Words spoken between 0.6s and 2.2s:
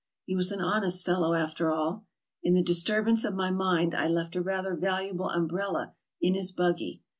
hon est fellow after all.